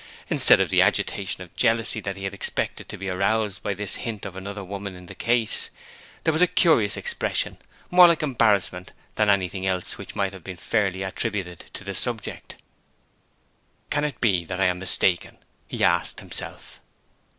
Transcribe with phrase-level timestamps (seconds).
[0.31, 3.97] Instead of the agitation of jealousy that he had expected to be aroused by this
[3.97, 5.69] hint of another woman in the case,
[6.23, 7.59] there was a curious expression,
[7.91, 12.55] more like embarrassment than anything else which might have been fairly attributed to the subject.
[13.91, 15.37] 'Can it be that I am mistaken?'
[15.67, 16.79] he asked himself.